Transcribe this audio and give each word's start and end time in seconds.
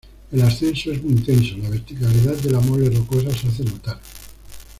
El 0.31 0.41
ascenso 0.41 0.91
es 0.91 1.03
muy 1.03 1.11
intenso; 1.11 1.55
la 1.59 1.69
verticalidad 1.69 2.33
de 2.35 2.49
la 2.49 2.59
mole 2.59 2.89
rocosa 2.89 3.29
se 3.37 3.49
hace 3.49 3.63
notar. 3.65 4.01